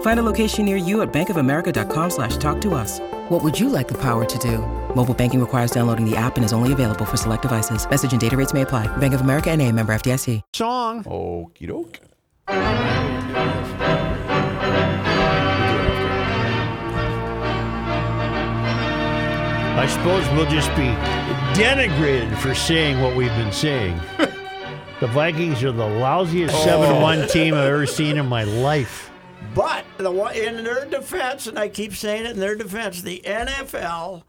[0.00, 3.00] Find a location near you at bankofamerica.com slash talk to us.
[3.30, 4.58] What would you like the power to do?
[4.94, 7.88] Mobile banking requires downloading the app and is only available for select devices.
[7.88, 8.94] Message and data rates may apply.
[8.98, 10.42] Bank of America and a member FDIC.
[10.52, 11.04] Song.
[11.04, 12.00] Okie doke.
[19.72, 20.88] I suppose we'll just be
[21.58, 23.98] denigrated for saying what we've been saying.
[25.00, 29.09] the Vikings are the lousiest 7 1 team I've ever seen in my life.
[29.54, 33.20] But the one in their defense, and I keep saying it in their defense, the
[33.24, 34.22] NFL,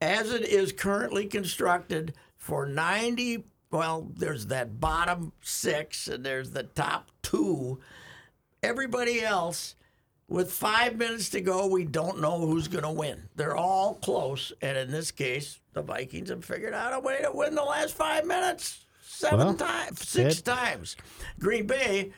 [0.00, 6.64] as it is currently constructed, for ninety, well, there's that bottom six, and there's the
[6.64, 7.80] top two.
[8.62, 9.74] Everybody else,
[10.28, 13.22] with five minutes to go, we don't know who's going to win.
[13.36, 17.30] They're all close, and in this case, the Vikings have figured out a way to
[17.32, 20.96] win the last five minutes seven Well, times, six it- times.
[21.38, 22.12] Green Bay.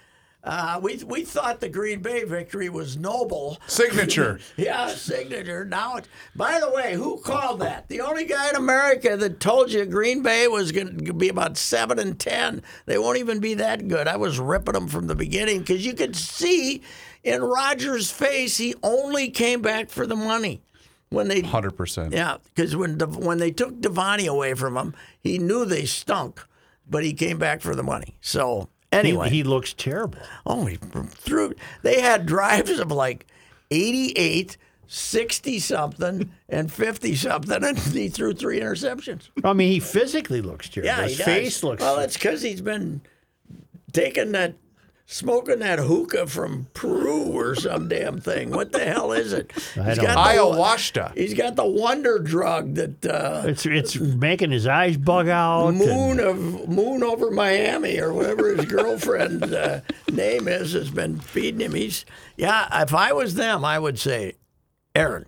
[0.45, 3.59] Uh, we we thought the Green Bay victory was noble.
[3.67, 4.39] Signature.
[4.56, 5.64] Yeah, signature.
[5.64, 7.89] Now, it, by the way, who called that?
[7.89, 11.56] The only guy in America that told you Green Bay was going to be about
[11.56, 12.62] seven and ten.
[12.86, 14.06] They won't even be that good.
[14.06, 16.83] I was ripping them from the beginning because you could see
[17.23, 20.62] in Rodgers' face he only came back for the money
[21.08, 21.40] when they.
[21.42, 22.13] 100%.
[22.13, 26.42] Yeah, because when when they took Davante away from him, he knew they stunk,
[26.89, 28.17] but he came back for the money.
[28.20, 30.19] So anyway, he looks terrible.
[30.47, 31.55] Oh, he threw.
[31.83, 33.27] They had drives of like
[33.71, 34.57] 88,
[34.87, 39.29] 60 something, and 50 something, and he threw three interceptions.
[39.43, 40.87] I mean, he physically looks terrible.
[40.89, 41.83] Yeah, His he face looks.
[41.83, 43.01] Well, it's because he's been
[43.93, 44.55] taking that,
[45.07, 48.51] smoking that hookah from Peru or some damn thing.
[48.51, 49.53] What the hell is it?
[49.77, 50.53] I He's don't got know.
[50.53, 51.17] the- Ayahuasca.
[51.17, 55.69] He's got the wonder drug that uh, it's it's making his eyes bug out.
[55.69, 61.19] and- Moon of Moon over Miami or whatever his girlfriend's uh, name is has been
[61.20, 61.75] feeding him.
[61.75, 62.05] He's
[62.37, 62.83] yeah.
[62.83, 64.35] If I was them, I would say,
[64.95, 65.27] Aaron,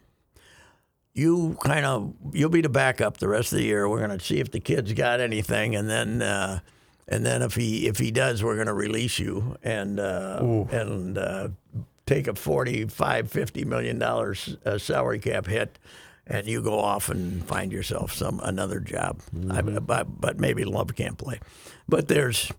[1.14, 3.88] you kind of you'll be the backup the rest of the year.
[3.88, 6.60] We're gonna see if the kid's got anything, and then uh,
[7.08, 11.48] and then if he if he does, we're gonna release you and uh, and uh,
[12.06, 15.78] take a 45 50 million dollars uh, salary cap hit.
[16.28, 20.92] And you go off and find yourself some another job, I, but, but maybe Love
[20.96, 21.38] can't play.
[21.88, 22.50] But there's,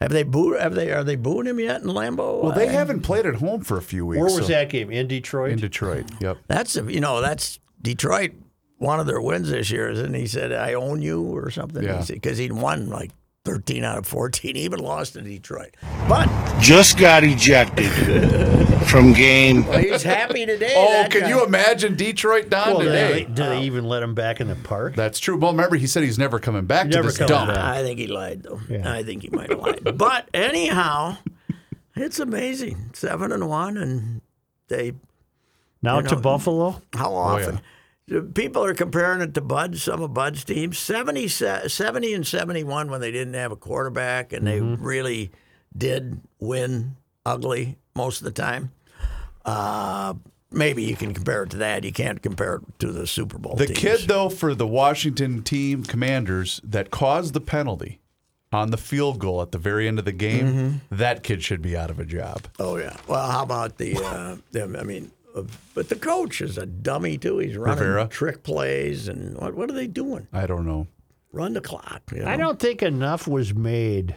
[0.00, 0.60] have they booed?
[0.60, 2.42] Have they are they booing him yet in Lambeau?
[2.42, 4.18] Well, they I- haven't played at home for a few weeks.
[4.18, 4.90] Where was so- that game?
[4.90, 5.52] In Detroit?
[5.52, 6.06] In Detroit.
[6.20, 6.38] Yep.
[6.48, 8.32] That's you know that's Detroit.
[8.78, 11.84] One of their wins this year, and he said, "I own you" or something.
[11.84, 12.04] Yeah.
[12.08, 13.12] because he'd won like
[13.44, 15.76] thirteen out of fourteen, even lost to Detroit.
[16.08, 16.28] But
[16.60, 17.90] just got ejected
[18.86, 19.66] from game.
[19.66, 20.74] well, he's happy today.
[20.76, 21.28] Oh, can guy.
[21.28, 23.24] you imagine Detroit down well, do today?
[23.24, 24.94] they, do they even let him back in the park?
[24.94, 25.36] That's true.
[25.36, 27.54] Well, remember, he said he's never coming back Never to this coming dump.
[27.54, 27.58] back.
[27.58, 28.60] I think he lied though.
[28.68, 28.92] Yeah.
[28.92, 29.82] I think he might have lied.
[29.98, 31.18] But anyhow,
[31.94, 32.90] it's amazing.
[32.94, 34.20] Seven and one, and
[34.68, 34.94] they
[35.82, 36.82] now you to Buffalo?
[36.94, 37.60] How oh, often?
[38.34, 40.78] People are comparing it to Bud, some of Bud's teams.
[40.78, 45.30] 70, 70 and 71 when they didn't have a quarterback and they really
[45.76, 48.72] did win ugly most of the time.
[49.46, 50.14] Uh,
[50.50, 51.82] maybe you can compare it to that.
[51.84, 53.78] You can't compare it to the Super Bowl The teams.
[53.78, 58.00] kid, though, for the Washington team commanders that caused the penalty
[58.52, 60.96] on the field goal at the very end of the game, Mm-hmm.
[60.96, 62.42] that kid should be out of a job.
[62.58, 62.96] Oh, yeah.
[63.08, 65.10] Well, how about the, uh, them- I mean,
[65.74, 67.38] but the coach is a dummy, too.
[67.38, 68.06] He's running Rivera?
[68.08, 69.08] trick plays.
[69.08, 70.28] And what, what are they doing?
[70.32, 70.86] I don't know.
[71.32, 72.02] Run the clock.
[72.14, 74.16] you I don't think enough was made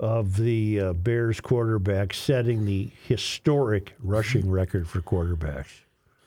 [0.00, 5.68] of the uh, Bears quarterback setting the historic rushing record for quarterbacks.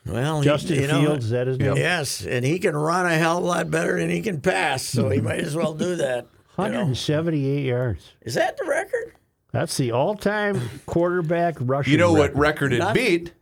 [0.05, 1.75] Well, Justin you know, Fields, is that his name?
[1.75, 4.83] Yes, and he can run a hell of a lot better than he can pass,
[4.83, 6.27] so he might as well do that.
[6.57, 6.85] you know.
[6.85, 8.13] 178 yards.
[8.21, 9.15] Is that the record?
[9.51, 11.91] That's the all-time quarterback rushing.
[11.91, 12.37] You know what record.
[12.39, 13.33] record it Not- beat?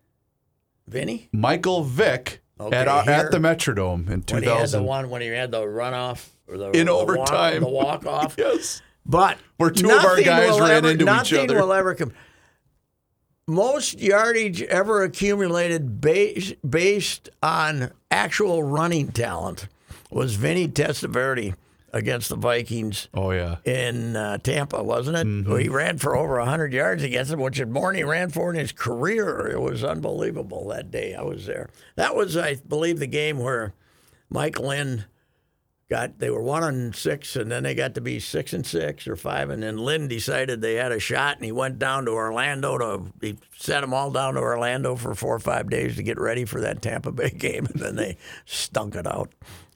[0.87, 1.29] Vinny?
[1.31, 4.31] Michael Vick Okay, at, uh, our, here- at the Metrodome in 2000.
[4.31, 7.61] When he had the one when he had the runoff or the In the overtime.
[7.61, 8.35] walk, the walk off.
[8.37, 8.81] Yes.
[9.05, 11.59] But Where two of our guys ran ever- into each nothing other.
[11.61, 12.13] will ever come.
[13.47, 19.67] Most yardage ever accumulated based, based on actual running talent
[20.09, 21.55] was Vinny Testaverde
[21.93, 23.57] against the Vikings Oh yeah.
[23.65, 25.27] in uh, Tampa, wasn't it?
[25.27, 25.57] Mm-hmm.
[25.57, 28.49] He ran for over 100 yards against them, which is more than he ran for
[28.49, 29.47] in his career.
[29.47, 31.13] It was unbelievable that day.
[31.13, 31.69] I was there.
[31.95, 33.73] That was, I believe, the game where
[34.29, 35.05] Mike Lynn
[35.89, 39.07] got, they were one and six, and then they got to be six and six
[39.07, 42.11] or five, and then Lynn decided they had a shot, and he went down to
[42.11, 46.03] Orlando to, he sent them all down to Orlando for four or five days to
[46.03, 49.31] get ready for that Tampa Bay game, and then they stunk it out,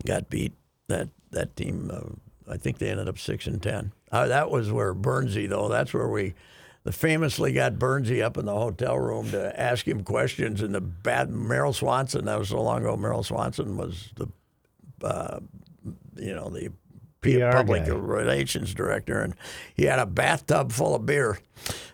[0.06, 0.54] got beat.
[0.88, 3.92] That that team, uh, I think they ended up six and ten.
[4.12, 5.68] Uh, that was where Bernsey, though.
[5.68, 6.34] That's where we,
[6.92, 10.62] famously got Bernsey up in the hotel room to ask him questions.
[10.62, 12.26] And the bad Merrill Swanson.
[12.26, 12.96] That was so long ago.
[12.96, 14.28] Merrill Swanson was the,
[15.06, 15.40] uh,
[16.16, 16.72] you know, the
[17.22, 17.92] PR public guy.
[17.92, 19.36] relations director, and
[19.76, 21.40] he had a bathtub full of beer.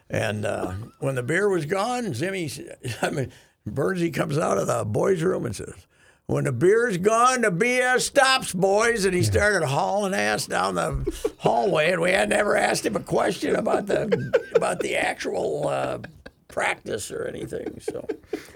[0.10, 2.62] And uh, when the beer was gone, Zimmy,
[3.02, 3.32] I mean,
[3.68, 5.88] Bernsey comes out of the boys' room and says,
[6.28, 11.34] "When the beer's gone, the BS stops, boys." And he started hauling ass down the
[11.38, 16.00] hallway, and we had never asked him a question about the about the actual uh,
[16.48, 17.80] practice or anything.
[17.82, 18.08] So,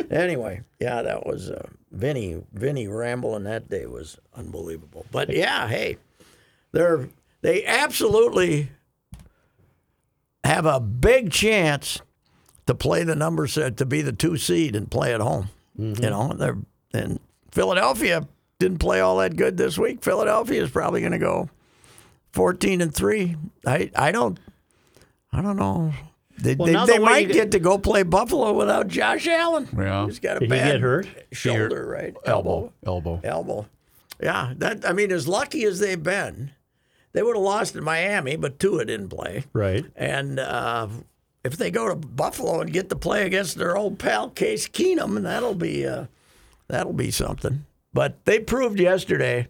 [0.10, 2.42] anyway, yeah, that was uh, Vinny.
[2.54, 5.06] Vinny rambling that day was unbelievable.
[5.12, 5.98] But yeah, hey,
[6.72, 7.10] they're
[7.42, 8.70] they absolutely
[10.44, 12.02] have a big chance
[12.68, 15.50] to play the number set to be the two seed and play at home.
[15.78, 16.58] You know, they're
[16.94, 17.20] and
[17.58, 18.28] Philadelphia
[18.60, 20.04] didn't play all that good this week.
[20.04, 21.50] Philadelphia is probably going to go
[22.32, 23.36] fourteen and three.
[23.66, 24.40] I I don't
[25.34, 25.92] I don't know.
[26.40, 29.68] They, Well, they, they the might get to go play Buffalo without Josh Allen.
[29.76, 30.06] Yeah.
[30.06, 31.08] He's got a Did he bad get hurt?
[31.32, 32.16] shoulder, right?
[32.28, 32.72] Elbow.
[32.86, 33.22] Elbow.
[33.24, 33.66] elbow.
[34.22, 36.52] Yeah, that I mean, as lucky as they've been,
[37.14, 39.46] they would have lost in Miami, but Tua didn't play.
[39.52, 39.84] Right.
[39.96, 40.90] And uh,
[41.44, 45.24] if they go to Buffalo and get to play against their old pal Case Keenum,
[45.24, 46.06] that'll be uh,
[46.68, 47.66] that'll be something.
[47.94, 49.48] But they proved yesterday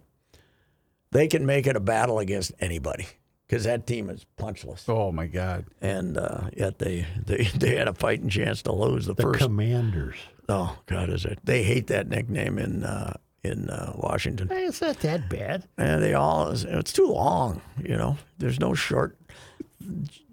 [1.11, 3.07] they can make it a battle against anybody
[3.47, 5.65] because that team is punchless, Oh my God.
[5.81, 9.39] and uh, yet they, they they had a fighting chance to lose the, The first.
[9.39, 10.17] Commanders.
[10.49, 11.39] oh God, is it?
[11.43, 14.51] They hate that nickname in uh, in uh, Washington.
[14.51, 15.63] Eh, It's not that bad.
[15.77, 18.17] And they all, it's too long, you know.
[18.39, 19.17] There's no short,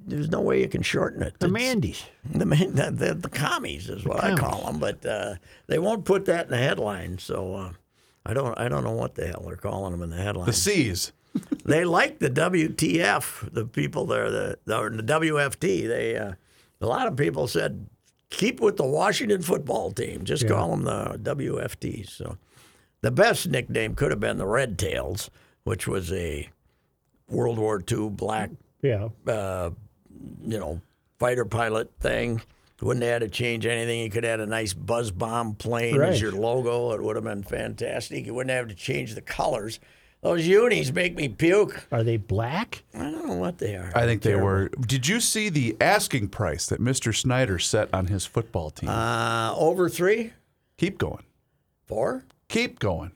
[0.06, 1.38] there's no way you can shorten it.
[1.38, 2.04] The It's- Mandy's.
[2.32, 5.34] The, man- the, the, the commies is what I call them, but uh,
[5.66, 7.18] they won't put that in the headline.
[7.18, 7.72] So uh,
[8.26, 10.46] I don't, I don't know what the hell they're calling them in the headline.
[10.46, 11.12] The C's.
[11.64, 15.88] they like the WTF, the people there, the the, the WFT.
[15.88, 16.32] They, uh,
[16.80, 17.86] a lot of people said
[18.30, 20.24] keep with the Washington football team.
[20.24, 22.10] Just call them the WFTs.
[22.10, 22.36] So
[23.00, 25.28] the best nickname could have been the Red Tails,
[25.64, 26.48] which was a
[27.28, 28.50] World War II black
[28.84, 29.08] Yeah.
[29.26, 29.70] uh,
[30.42, 30.80] you know,
[31.18, 32.40] fighter pilot thing.
[32.82, 34.00] Wouldn't have had to change anything.
[34.00, 36.10] You could have had a nice buzz bomb plane Right.
[36.10, 36.92] as your logo.
[36.92, 38.26] It would have been fantastic.
[38.26, 39.80] You wouldn't have to change the colors.
[40.20, 41.86] Those unis make me puke.
[41.92, 42.82] Are they black?
[42.94, 43.90] I don't know what they are.
[43.94, 44.46] I think they Terrible.
[44.46, 44.68] were.
[44.86, 47.14] Did you see the asking price that Mr.
[47.14, 48.88] Snyder set on his football team?
[48.90, 50.32] Uh, over three,
[50.76, 51.24] Keep going.
[51.86, 52.24] four.
[52.48, 53.12] Keep going.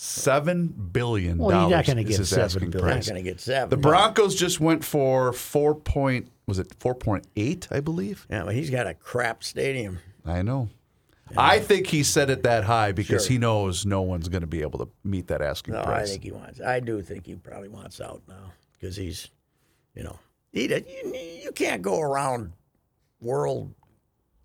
[0.00, 2.86] Seven billion Well, you're not dollars gonna is get his seven asking billion.
[2.86, 3.08] Not price.
[3.08, 3.68] going to get seven.
[3.68, 6.30] The Broncos just went for four point.
[6.46, 7.66] Was it four point eight?
[7.72, 8.24] I believe.
[8.30, 9.98] Yeah, but he's got a crap stadium.
[10.24, 10.68] I know.
[11.36, 13.32] I think he set it that high because Sure.
[13.32, 16.10] he knows no one's going to be able to meet that asking No, I price.
[16.12, 16.60] think he wants.
[16.60, 19.28] I do think he probably wants out now because he's,
[19.96, 20.16] you know,
[20.52, 22.52] he you, you can't go around
[23.20, 23.74] world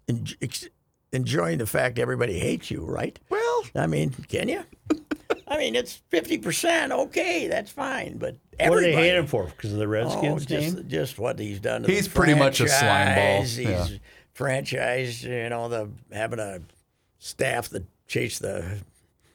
[0.09, 0.25] en-
[1.11, 3.19] enjoying the fact everybody hates you, right?
[3.29, 4.63] well, I mean, can you?
[5.47, 6.91] I mean, it's fifty percent.
[6.91, 8.85] Okay, that's fine, but What do everybody.
[8.95, 9.45] they hate him for?
[9.45, 10.85] Because of the Oh, Redskins just, name?
[10.87, 11.83] just what he's done.
[11.83, 13.59] To He's the pretty much a slime ball, franchise.
[13.59, 13.85] yeah.
[13.85, 13.99] He's
[14.33, 15.23] franchise.
[15.23, 16.61] You know, the having a
[17.19, 18.79] staff that chase the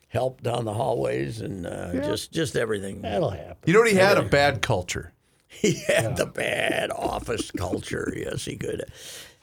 [0.09, 3.03] help down the hallways and uh, just just everything.
[3.03, 3.57] That'll happen.
[3.67, 3.91] you know what?
[3.91, 5.13] He had a bad culture.
[5.51, 8.13] He had the bad office culture.
[8.15, 8.85] Yes, he could.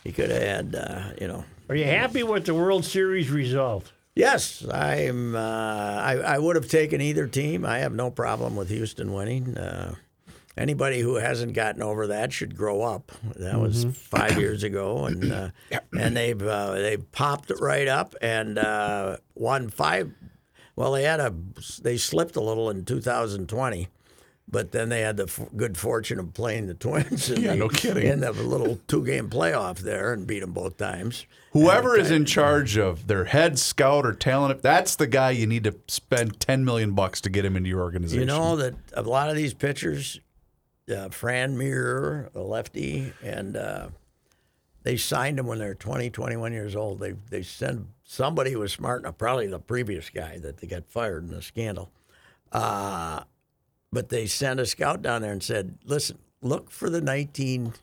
[0.03, 0.75] He could have had.
[0.75, 1.43] Uh, you know.
[1.67, 3.91] Are you happy with the World Series result?
[4.15, 5.35] Yes, I'm.
[5.35, 7.65] Uh, I, I would have taken either team.
[7.65, 9.57] I have no problem with Houston winning.
[9.57, 9.95] Uh,
[10.55, 13.11] anybody who hasn't gotten over that should grow up.
[13.35, 15.49] That was five years ago, and uh,
[15.97, 20.13] and they've uh, they popped it right up and uh, won five.
[20.77, 21.33] Well, they had a
[21.81, 23.89] they slipped a little in 2020.
[24.55, 27.55] But then they had the f- good fortune of playing the Twins in, Yeah, the,
[27.57, 28.07] no kidding.
[28.07, 31.25] in the little two-game playoff there and beat them both times.
[31.51, 35.65] Whoever is in charge of their head scout or talent, that's the guy you need
[35.65, 38.21] to spend ten million bucks to get him into your organization.
[38.21, 40.21] You know that a lot of these pitchers
[40.89, 43.89] uh, Framber, a lefty, and uh,
[44.83, 46.99] they signed him when they were 20, 21 years old.
[46.99, 50.85] They they sent somebody who was smart enough, probably the previous guy that they got
[50.87, 51.91] fired in the scandal.
[52.51, 53.23] Uh,
[53.95, 57.73] but they sent a scout down there and said, "Listen, look for the 19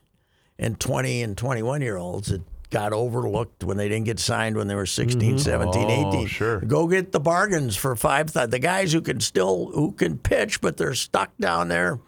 [0.58, 4.66] and 20 and 21 year olds that got overlooked when they didn't get signed when
[4.68, 5.38] they were 16, mm-hmm.
[5.38, 6.26] 17, Oh, 18.
[6.26, 6.60] sure.
[6.60, 8.32] Go get the bargains for five.
[8.32, 11.98] thou- The guys who can still who can pitch, but they're stuck down there."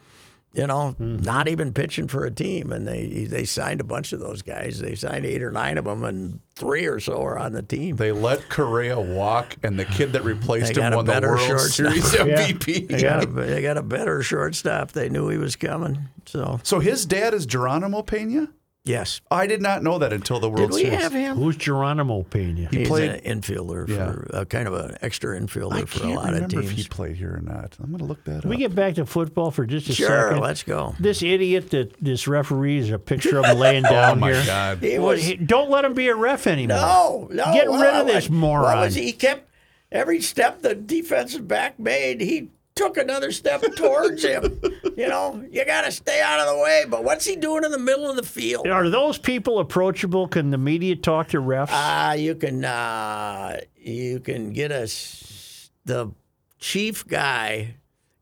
[0.54, 1.16] You know, mm-hmm.
[1.16, 4.78] not even pitching for a team, and they they signed a bunch of those guys.
[4.78, 7.96] They signed eight or nine of them, and three or so are on the team.
[7.96, 11.92] They let Correa walk, and the kid that replaced him won the World shortstop.
[11.92, 12.88] Series MVP.
[12.88, 14.92] They got a, they got a better shortstop.
[14.92, 15.98] They knew he was coming.
[16.26, 18.48] So So his dad is Geronimo Pena?
[18.84, 21.00] Yes, I did not know that until the World did we Series.
[21.02, 21.36] have him?
[21.36, 22.68] Who's Geronimo Pena?
[22.70, 24.12] He He's played- an infielder Yeah.
[24.12, 26.66] for uh, kind of an extra infielder I for a can't lot of remember if
[26.68, 26.82] teams.
[26.82, 27.76] he played here or not.
[27.82, 30.28] I'm going to look that Can we get back to football for just a Sure,
[30.30, 30.40] second?
[30.42, 30.94] let's go.
[31.00, 34.44] This idiot that this referee is a picture of him laying down oh my here.
[34.44, 34.78] God!
[34.82, 36.76] He Well, was he- don't let him be a ref anymore.
[36.76, 37.44] no, no.
[37.54, 38.78] Get well, rid of this what- moron.
[38.80, 39.04] Was he?
[39.06, 39.48] he kept
[39.90, 42.20] every step the defensive back made.
[42.20, 44.60] He took another step towards him.
[44.96, 46.84] You know, you got to stay out of the way.
[46.88, 48.68] But what's he doing in the middle of the field?
[48.68, 50.28] Are those people approachable?
[50.28, 51.70] Can the media talk to refs?
[51.72, 56.12] Uh, you can uh, you can get us the
[56.60, 57.74] chief guy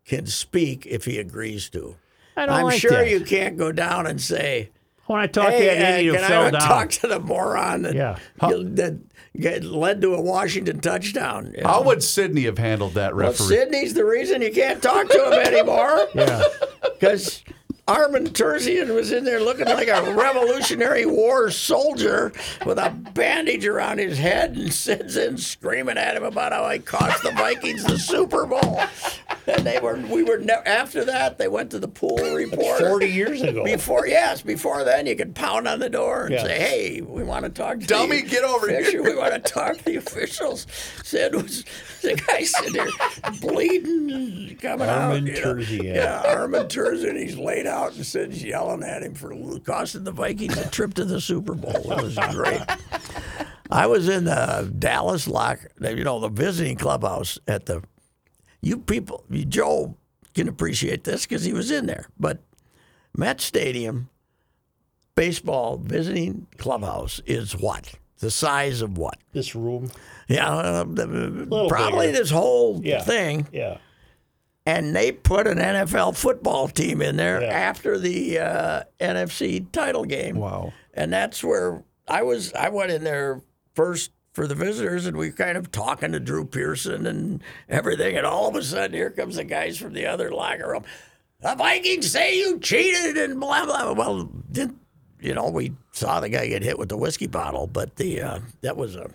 [0.06, 1.94] can speak if he agrees to.
[2.38, 3.10] I don't I'm like sure that.
[3.10, 4.70] you can't go down and say,
[5.12, 6.60] when I talk "Hey, to that uh, idiot who can fell I down.
[6.60, 8.16] talk to the moron that Yeah.
[8.40, 8.98] that
[9.38, 13.46] get, led to a Washington touchdown?" You How would Sydney have handled that well, referee?
[13.46, 16.42] Sydney's the reason you can't talk to him anymore yeah.
[16.98, 17.42] because
[17.88, 22.32] Armin Terzian was in there looking like a Revolutionary War soldier
[22.64, 26.78] with a bandage around his head and sits in screaming at him about how he
[26.78, 28.80] cost the Vikings the Super Bowl.
[29.46, 32.78] And they were, we were ne- after that they went to the pool report.
[32.80, 33.64] Forty years ago.
[33.64, 36.42] Before yes, before then you could pound on the door and Yeah.
[36.44, 37.86] say, "Hey, we want to talk to you.
[37.86, 40.66] Dummy, the get over here." We want to talk to the officials."
[41.02, 41.64] Sid was
[42.02, 42.88] the guy sitting there
[43.40, 45.34] bleeding, and coming Armin out.
[45.36, 45.54] you know.
[45.54, 45.94] Terzian.
[45.94, 47.18] Yeah, Armin Terzian.
[47.20, 51.04] He's laid out and Sid's yelling at him for costing the Vikings a trip to
[51.04, 51.74] the Super Bowl.
[51.92, 52.60] It was great.
[53.70, 57.82] I was in the Dallas locker, you know, the visiting clubhouse at the.
[58.62, 59.96] You people, Joe
[60.34, 62.38] can appreciate this because he was in there, but
[63.16, 64.08] Met Stadium
[65.14, 67.92] baseball visiting clubhouse is what?
[68.20, 69.18] The size of what?
[69.32, 69.90] This room.
[70.28, 72.18] Yeah, uh, probably bigger.
[72.18, 73.02] this whole Yeah.
[73.02, 73.48] thing.
[73.52, 73.78] Yeah.
[74.64, 77.48] And they put an NFL football team in there Yeah.
[77.48, 80.36] after the uh, NFC title game.
[80.36, 80.72] Wow.
[80.94, 82.52] And that's where I was.
[82.54, 83.42] I went in there
[83.74, 88.16] first for the visitors, and we were kind of talking to Drew Pearson and everything.
[88.16, 90.84] And all of a sudden, here comes the guys from the other locker room.
[91.40, 93.92] The Vikings say you cheated and blah blah.
[93.92, 94.74] Well, did
[95.20, 98.38] you know we saw the guy get hit with the whiskey bottle, but the uh,
[98.62, 99.10] that was a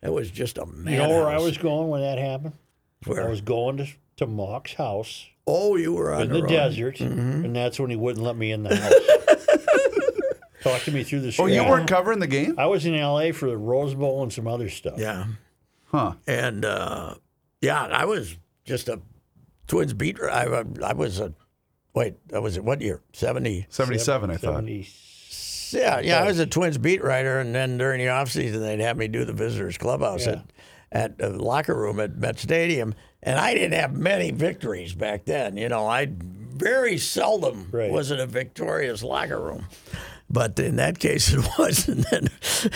[0.00, 0.92] that was just a man.
[0.92, 2.54] You know where I was going when that happened?
[3.06, 3.24] Where?
[3.26, 6.48] I was going to, to Mauch's house Oh, you were on in the road.
[6.50, 7.44] desert, Mm-hmm.
[7.46, 9.57] and that's when he wouldn't let me in the house.
[10.62, 11.44] Talked to me through the show.
[11.44, 12.54] Oh, you weren't covering the game?
[12.58, 13.32] I was in L.A.
[13.32, 14.98] for the Rose Bowl and some other stuff.
[14.98, 15.26] Yeah.
[15.86, 16.14] Huh.
[16.26, 17.14] And uh,
[17.60, 19.00] yeah, I was just a
[19.68, 20.18] Twins beat.
[20.20, 21.32] I, I was a
[21.94, 22.14] wait.
[22.34, 23.02] I was at what year?
[23.12, 23.66] Seventy.
[23.68, 24.54] 77, I thought.
[24.56, 24.88] 70,
[25.70, 26.22] Yeah, yeah.
[26.22, 29.24] I was a Twins beat writer, and then during the offseason, they'd have me do
[29.24, 30.32] the visitors clubhouse Yeah.
[30.32, 35.26] at at the locker room at Met Stadium, and I didn't have many victories back
[35.26, 35.56] then.
[35.58, 37.90] You know, I very seldom Right.
[37.90, 39.66] was in a victorious locker room.
[40.30, 42.28] But in that case, it was, and then,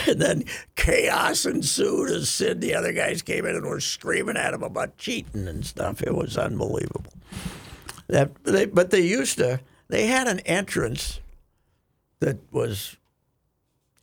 [0.06, 0.44] and then
[0.74, 4.96] chaos ensued as Sid, the other guys came in and were screaming at him about
[4.98, 6.02] cheating and stuff.
[6.02, 7.12] It was unbelievable.
[8.08, 9.60] That, they, but they used to.
[9.88, 11.20] They had an entrance
[12.20, 12.96] that was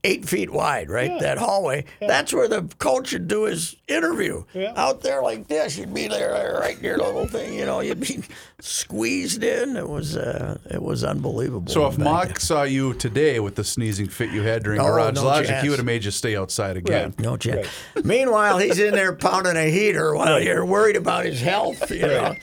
[0.04, 1.20] eight feet wide, right?
[1.20, 1.86] That hallway.
[2.00, 4.44] That's where the coach would do his interview.
[4.54, 4.74] Yeah.
[4.76, 7.54] Out there like this, you'd be there right in your little thing.
[7.54, 8.24] You know, you'd be
[8.60, 9.76] squeezed in.
[9.76, 11.72] It was uh, it was unbelievable.
[11.72, 14.86] So if back Mauch saw you today with the sneezing fit you had during Oh,
[14.86, 15.64] Garage no Logic, chance.
[15.64, 17.14] he would have made you stay outside again.
[17.20, 17.68] No chance.
[18.04, 21.92] Meanwhile, he's in there pounding a heater while you're worried about his health.
[21.92, 22.36] You know,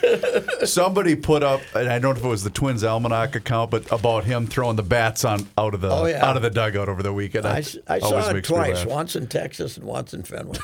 [0.64, 3.90] Somebody put up, and I don't know if it was the Twins Almanac account, but
[3.92, 6.24] about him throwing the bats on out of the Oh, yeah.
[6.24, 7.44] out of the dugout over the weekend.
[7.46, 10.56] I, That I saw it makes me twice, once in Texas and once in Fenway.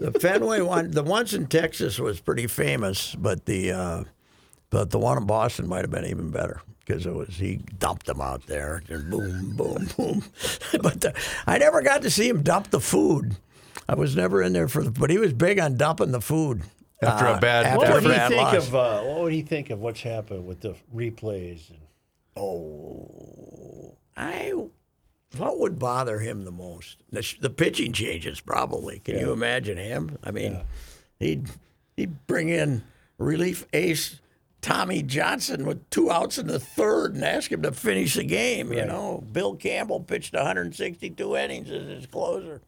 [0.00, 4.04] the Fenway one, the once in Texas was pretty famous, but the uh,
[4.68, 8.04] but the one in Boston might have been even better because it was he dumped
[8.06, 10.22] them out there, and boom, boom, boom.
[10.82, 11.14] but the,
[11.46, 13.36] I never got to see him dump the food.
[13.88, 16.62] I was never in there for the, but he was big on dumping the food.
[17.02, 17.64] after a bad.
[17.66, 18.68] after What a would he think loss.
[18.68, 18.74] of?
[18.74, 21.70] Uh, what would he think of what's happened with the replays?
[21.70, 21.78] And,
[22.36, 24.52] Oh, I
[25.36, 26.98] what would bother him the most?
[27.10, 29.00] The, the pitching changes, probably.
[29.00, 30.18] Can you imagine him?
[30.24, 30.60] I mean,
[31.18, 31.48] he'd
[31.96, 32.82] he'd bring in
[33.18, 34.20] relief ace
[34.60, 38.72] Tommy Johnson with two outs in the third and ask him to finish the game.
[38.72, 42.60] You know, Bill Campbell pitched 162 innings as his closer.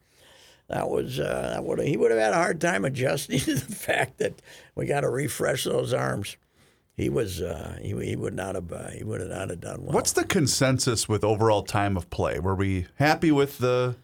[0.69, 3.75] That was uh, that would he would have had a hard time adjusting to the
[3.75, 4.41] fact that
[4.75, 6.37] we got to refresh those arms.
[6.95, 9.83] He was uh, he, he would not have uh, he would have not have done
[9.83, 9.93] well.
[9.93, 12.39] What's the consensus with overall time of play?
[12.39, 13.95] Were we happy with the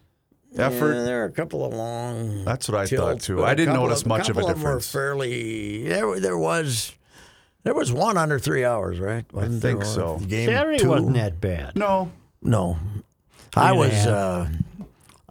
[0.57, 0.95] effort?
[0.95, 2.43] Yeah, there are a couple of long.
[2.45, 3.43] That's what I thought too.
[3.45, 4.91] I didn't couple notice much of a couple them were difference.
[4.91, 5.87] fairly.
[5.87, 6.95] There, there was,
[7.63, 9.31] there was one under three hours, right?
[9.31, 10.13] Wasn't think so.
[10.13, 10.23] one?
[10.23, 10.89] Game Saturday two.
[10.89, 11.75] wasn't that bad.
[11.75, 12.79] No, No,
[13.55, 13.93] I was.
[13.93, 14.49] Uh,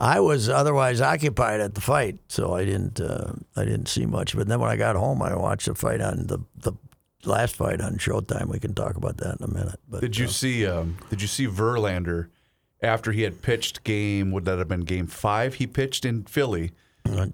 [0.01, 3.01] I was otherwise occupied at the fight, so I didn't.
[3.01, 4.37] Uh, I didn't see much.
[4.37, 6.73] But then when I got home, I watched the fight on the the
[7.25, 8.47] last fight on Showtime.
[8.47, 9.81] We can talk about that in a minute.
[9.89, 10.67] But Did you uh, see?
[10.67, 12.29] Um, did you see Verlander
[12.83, 14.31] after he had pitched game?
[14.33, 15.55] Would that have been game five?
[15.55, 16.73] He pitched in Philly.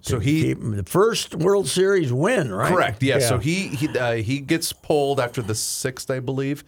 [0.02, 2.72] So he the first World Series win, right?
[2.72, 3.18] correct, yeah.
[3.18, 6.62] So he he uh, he gets pulled after the sixth, I believe.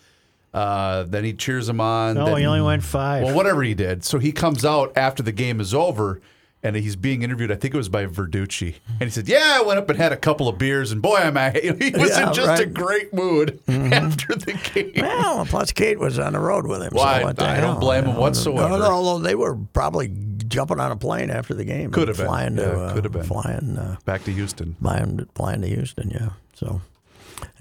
[0.53, 2.15] Uh, then he cheers him on.
[2.15, 3.23] No, then- he only went five.
[3.25, 4.05] Well, whatever he did.
[4.05, 6.21] So he comes out after the game is over.
[6.67, 7.53] And he's being interviewed.
[7.53, 10.11] I think it was by Verducci, and he said, "Yeah, I went up and had
[10.13, 12.61] a couple of beers, and boy, am I." He was Yeah, in just a right.
[12.69, 12.73] Mm-hmm.
[12.73, 14.93] great mood after the game.
[14.97, 16.91] Well, plus Kate was on the road with him.
[16.93, 18.69] Well, I- so the I don't blame you him whatsoever.
[18.71, 20.13] No, no, although they were probably
[20.49, 21.91] jumping on a plane after the game.
[21.91, 22.27] Could have been.
[22.27, 23.25] flying to Yeah, uh, could have been.
[23.25, 24.75] flying uh, Back to Houston.
[24.81, 26.11] flying flying to Houston.
[26.11, 26.81] Yeah, so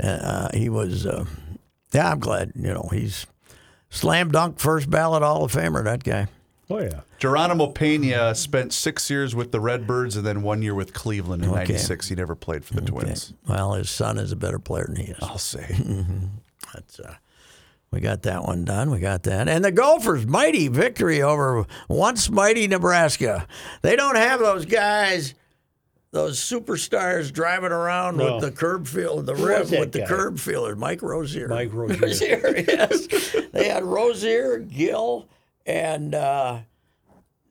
[0.02, 1.06] uh, he was.
[1.06, 1.26] Uh,
[1.94, 2.54] yeah, I'm glad.
[2.56, 3.26] You know, he's
[3.90, 5.84] slam dunk first ballot Hall of Famer.
[5.84, 6.28] That guy.
[6.69, 7.01] Oh yeah.
[7.19, 11.50] Geronimo Pena spent six years with the Redbirds and then one year with Cleveland in
[11.50, 11.60] Okay.
[11.60, 12.10] '96.
[12.10, 12.89] He never played for the Okay.
[12.91, 13.34] Twins.
[13.48, 15.17] Well, his son is a better player than he is.
[15.22, 15.65] I'll say.
[16.74, 17.15] That's uh,
[17.91, 18.89] we got that one done.
[18.91, 23.48] We got that, and the Gophers mighty victory over once mighty Nebraska.
[23.81, 25.34] They don't have those guys,
[26.12, 28.34] those superstars driving around No.
[28.36, 30.06] with the curb field, the Who rib was that with the guy?
[30.08, 31.47] curb fielder, Mike Rozier.
[31.47, 32.01] Mike Rozier.
[32.01, 33.08] Rozier, yes.
[33.54, 35.28] they had Rozier, Gill,
[35.65, 36.60] and uh,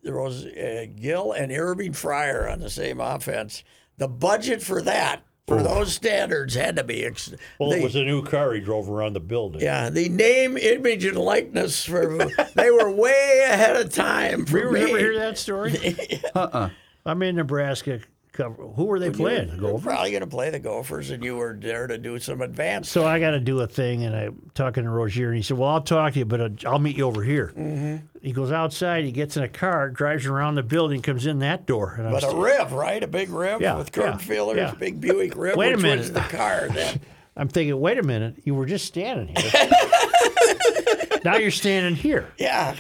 [0.05, 3.65] was uh, Gill and Irving Fryar on the same offense.
[3.99, 5.23] The budget for that.
[5.47, 7.05] For those standards, had to be.
[7.05, 9.61] Ex- Well, they- it was a new car he drove around the building.
[9.61, 12.17] yeah, the name, image, and likeness for
[12.55, 14.81] they were way ahead of time for You me.
[14.85, 15.99] ever hear that story?
[16.35, 16.71] uh-uh.
[17.05, 18.01] I'm in Nebraska.
[18.35, 18.65] Cover.
[18.65, 19.47] Who were they playing?
[19.47, 19.85] The You're Gophers?
[19.85, 22.91] probably going to play the Gophers, and you were there to do some advance.
[22.91, 25.57] So I got to do a thing, and I'm talking to Rozier, and he said,
[25.57, 27.97] "Well, I'll talk to you, but uh, I'll meet you over here." Mm-hmm.
[28.23, 31.65] He goes outside, he gets in a car, drives around the building, comes in that
[31.67, 33.03] door, But a Riv, right?
[33.03, 34.75] A big Riv Yeah, with curb yeah, fillers, yeah.
[34.75, 36.13] big Buick Riv, Wait a minute.
[36.13, 37.01] the car then.
[37.37, 39.71] I'm thinking, wait a minute, you were just standing here.
[41.25, 42.33] now you're standing here.
[42.39, 42.75] Yeah,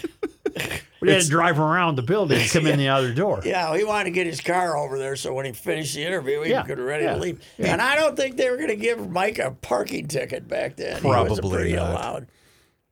[1.06, 3.40] We had to drive around the building and come in the other door.
[3.44, 3.76] yeah.
[3.76, 6.50] He wanted to get his car over there so when he finished the interview, he
[6.50, 7.40] Yeah, could be ready yeah, to leave.
[7.58, 11.00] And I don't think they were going to give Mike a parking ticket back then.
[11.00, 11.90] Probably not.
[11.90, 12.26] allowed.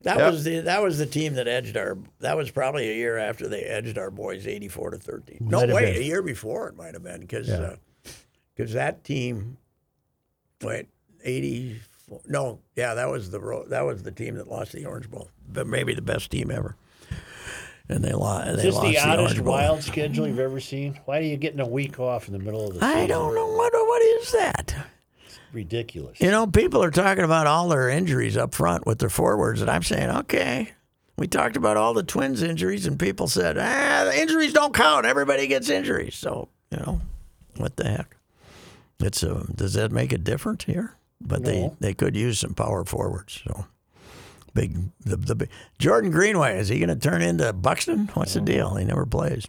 [0.02, 0.32] That Yep.
[0.32, 1.96] was the that was the team that edged our.
[2.18, 5.38] That was probably a year after they edged our boys, eighty-four to thirteen.
[5.42, 7.54] No, Might wait, a year before it might have been because Yeah.
[7.54, 7.76] Uh,
[8.56, 9.58] because that team,
[10.60, 10.86] wait,
[11.24, 11.80] eighty.
[12.26, 15.68] No, yeah, that was the that was the team that lost the Orange Bowl, but
[15.68, 16.74] maybe the best team ever.
[17.88, 18.46] And they lost.
[18.46, 19.54] They Is this lost the oddest Bowl.
[19.54, 20.98] wild schedule you've ever seen?
[21.04, 22.96] Why are you getting a week off in the middle of the season?
[22.98, 24.74] I don't know what what is that.
[25.52, 26.20] Ridiculous.
[26.20, 29.70] You know, people are talking about all their injuries up front with their forwards, and
[29.70, 30.72] I'm saying, okay.
[31.18, 35.04] We talked about all the twins' injuries, and people said, ah, the injuries don't count.
[35.04, 36.14] Everybody gets injuries.
[36.14, 37.02] So, you know,
[37.58, 38.16] what the heck?
[38.98, 40.94] It's a, does that make a difference here?
[41.20, 43.42] But they, they could use some power forwards.
[43.46, 43.66] So,
[44.54, 48.06] big, the, the big, Jordan Greenway, is he going to turn into Buxton?
[48.06, 48.20] Mm-hmm.
[48.20, 48.74] What's the deal?
[48.76, 49.46] He never plays.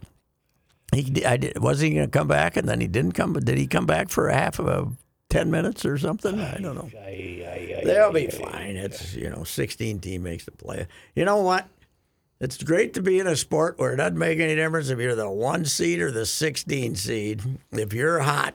[0.94, 3.32] He, I did, was he going to come back, and then he didn't come?
[3.34, 4.88] Did he come back for a half of a
[5.28, 6.38] ten minutes or something?
[6.38, 6.88] I don't know.
[7.00, 8.76] I, I, I, They'll be fine.
[8.76, 10.86] It's you know, sixteen team makes the play.
[11.16, 11.66] You know what?
[12.40, 15.14] It's great to be in a sport where it doesn't make any difference if you're
[15.14, 17.42] the one seed or the sixteen seed.
[17.72, 18.54] If you're hot,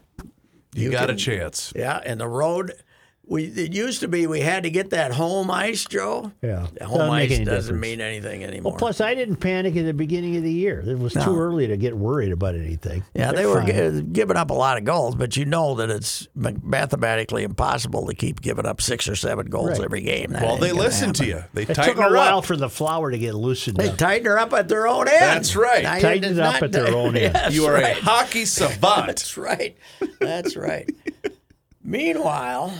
[0.73, 1.73] You, got can- a chance.
[1.75, 1.99] yeah.
[2.05, 2.71] And the road,
[3.29, 6.31] we it used to be we had to get that home ice, Joe.
[6.41, 6.65] Yeah.
[6.77, 7.81] The home Doesn't ice any doesn't difference.
[7.81, 8.71] mean anything anymore.
[8.71, 10.83] Well, plus I didn't panic at the beginning of the year.
[10.85, 11.23] It was No.
[11.25, 13.03] too early to get worried about anything.
[13.13, 13.99] Yeah, they They're were fine.
[14.07, 18.15] gi- giving up a lot of goals, but you know that it's mathematically impossible to
[18.15, 19.81] keep giving up six or seven goals Right.
[19.81, 20.31] every game.
[20.31, 21.43] That Well, they gonna listened to you.
[21.53, 22.45] They It tightened took a her while up.
[22.45, 23.97] for the flower to get loosened They up.
[23.97, 25.21] tighten her up at their own end.
[25.21, 25.83] That's right.
[25.83, 27.35] Now, Tighten it up at their own end.
[27.35, 27.95] That's you are right.
[27.97, 29.05] a hockey savant.
[29.07, 29.77] That's right.
[30.19, 30.89] That's right.
[31.83, 32.73] Meanwhile,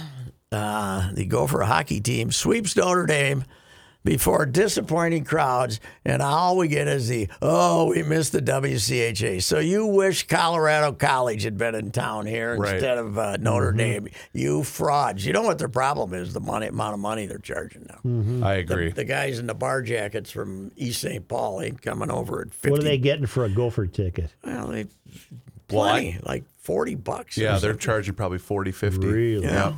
[0.52, 3.46] uh, the Gopher hockey team sweeps Notre Dame
[4.04, 9.44] before disappointing crowds, and all we get is the oh, we missed the WCHA.
[9.44, 12.76] So you wish Colorado College had been in town here Right.
[12.76, 14.08] instead of uh, Notre Dame.
[14.34, 15.26] You frauds!
[15.26, 16.34] You know what their problem is?
[16.34, 18.48] The money amount of money they're charging now.
[18.48, 18.92] I agree.
[18.92, 21.28] The guys in the bar jackets from East St.
[21.28, 22.72] Paul ain't coming over at fifty.
[22.72, 24.34] What are they getting for a gopher ticket?
[24.44, 24.86] Well, they
[25.70, 27.38] Well, I- plenty, like forty bucks.
[27.38, 27.80] yeah, they're something.
[27.80, 29.06] charging probably 40, 50.
[29.06, 29.44] Really?
[29.46, 29.74] Yeah.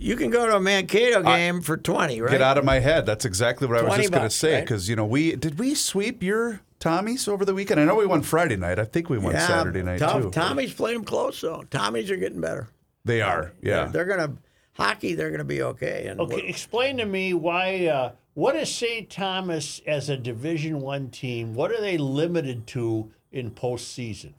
[0.00, 2.30] You can go to a Mankato game for twenty, right?
[2.30, 3.04] Get out of my head.
[3.04, 4.54] That's exactly what I was just going to bucks, say.
[4.54, 4.60] right?
[4.60, 7.80] Because, you know, we did we sweep your Tommies over the weekend?
[7.80, 8.78] I know we won Friday night.
[8.78, 10.30] I think we won Yeah, Saturday night, Tom- too.
[10.30, 11.64] Tommy's played them close though.
[11.70, 12.68] Tommy's are getting better.
[13.04, 13.86] They are, yeah.
[13.86, 14.36] They're, they're gonna
[14.74, 15.14] hockey.
[15.14, 16.06] They're gonna be okay.
[16.06, 17.86] And Okay, explain to me why.
[17.86, 19.10] Uh, what is St.
[19.10, 21.54] Thomas as a Division One team?
[21.54, 24.34] What are they limited to in postseason?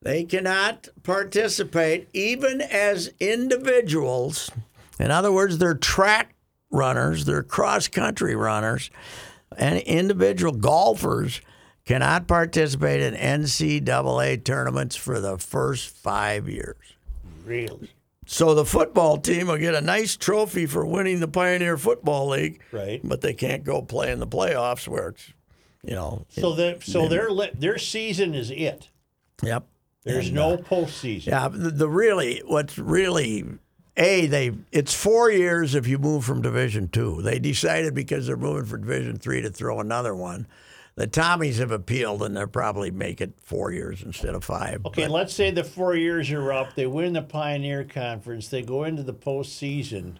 [0.00, 4.50] They cannot participate even as individuals.
[4.98, 6.34] In other words, they're track
[6.70, 8.90] runners, they're cross country runners,
[9.56, 11.40] and individual golfers
[11.84, 16.76] cannot participate in NCAA tournaments for the first five years.
[17.44, 17.90] Really?
[18.26, 22.60] So the football team will get a nice trophy for winning the Pioneer Football League,
[22.72, 23.00] Right.
[23.02, 25.32] but they can't go play in the playoffs where it's,
[25.82, 28.90] you know, So the so their their season is it.
[29.42, 29.66] yep.
[30.04, 31.26] There's no uh, postseason.
[31.28, 33.44] Yeah, the, the really what's really
[33.98, 37.20] a they it's four years if you move from Division two.
[37.22, 40.46] They decided because they're moving from Division three to throw another one.
[40.94, 44.84] The Tommies have appealed and they'll probably make it four years instead of five.
[44.86, 46.74] Okay, But let's say the four years are up.
[46.74, 48.48] They win the Pioneer Conference.
[48.48, 50.16] They go into the postseason.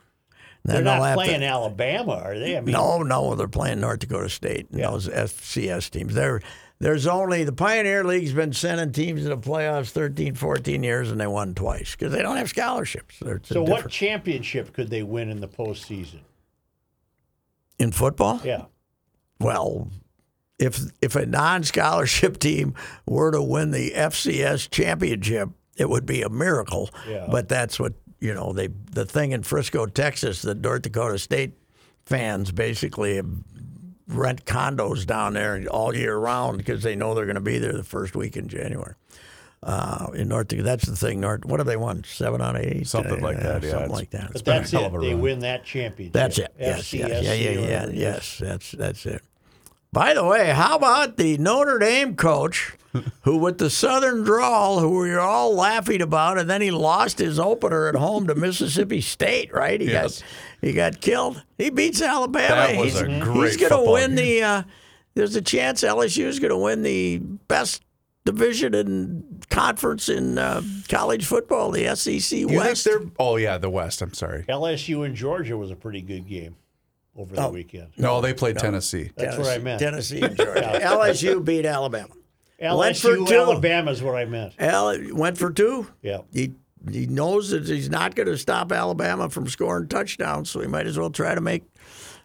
[0.65, 2.57] They're not have to- playing Alabama, are they?
[2.57, 6.15] I mean, No, no, they're playing North Dakota State and those FCS teams.
[6.15, 6.41] There,
[6.81, 11.21] there's only the Pioneer League's been sending teams to the playoffs 13, 14 years, and
[11.21, 13.19] they won twice because they don't have scholarships.
[13.21, 16.21] They're, So what different- championship could they win in the postseason?
[17.79, 18.41] in football?
[18.45, 18.65] Yeah.
[19.41, 19.91] Well,
[20.59, 22.75] if if a non-scholarship team
[23.07, 26.91] were to win the FCS championship, it would be a miracle.
[27.09, 27.27] Yeah.
[27.31, 28.53] But that's what you know.
[28.53, 31.53] They the thing in Frisco, Texas, the North Dakota State
[32.05, 33.23] fans basically
[34.09, 37.73] rent condos down there all year round because they know they're going to be there
[37.73, 38.95] the first week in January.
[39.61, 41.21] Uh, in North Dakota, that's the thing.
[41.21, 42.05] North, what have they won?
[42.05, 43.71] Seven out of eight, Something like that, yeah.
[43.71, 44.33] something It's- like that.
[44.33, 44.93] But that's it.
[45.01, 45.21] They run.
[45.21, 46.13] win that championship.
[46.13, 46.55] That's it.
[46.59, 48.01] Yes, FCS, yes, yeah, yeah, or yeah, whatever it is.
[48.01, 48.39] yes.
[48.39, 49.23] That's that's it.
[49.93, 52.77] By the way, how about the Notre Dame coach,
[53.23, 57.19] who with the Southern drawl, who we were all laughing about, and then he lost
[57.19, 59.53] his opener at home to Mississippi State.
[59.53, 59.81] Right?
[59.81, 60.21] He Yes.
[60.21, 60.29] got
[60.61, 61.43] he got killed.
[61.57, 62.49] He beats Alabama.
[62.49, 64.17] That was he's, a he's going to win game.
[64.17, 64.43] the.
[64.43, 64.63] Uh,
[65.15, 67.83] there's a chance LSU is going to win the best
[68.25, 72.85] division and conference in uh, college football, the SEC You West.
[72.85, 73.15] think?
[73.19, 74.01] Oh yeah, the West.
[74.03, 74.45] I'm sorry.
[74.49, 76.55] LSU and Georgia was a pretty good game
[77.17, 77.45] over Oh.
[77.45, 77.89] the weekend.
[77.97, 79.11] No, they played Tennessee.
[79.17, 79.81] That's what I meant.
[79.81, 80.79] Tennessee and Georgia.
[80.83, 82.09] LSU beat Alabama.
[82.61, 83.35] Went for LSU, two.
[83.35, 84.53] Alabama is what I meant.
[84.59, 85.87] Al went for two.
[86.03, 86.19] Yeah.
[86.33, 86.53] He
[86.91, 90.87] he knows that he's not going to stop Alabama from scoring touchdowns, so he might
[90.87, 91.65] as well try to make